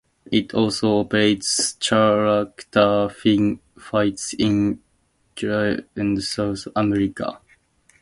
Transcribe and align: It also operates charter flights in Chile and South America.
It 0.31 0.55
also 0.55 1.01
operates 1.01 1.75
charter 1.75 3.07
flights 3.77 4.33
in 4.33 4.79
Chile 5.35 5.83
and 5.95 6.23
South 6.23 6.67
America. 6.75 7.39